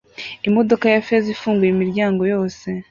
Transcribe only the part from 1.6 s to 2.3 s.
imiryango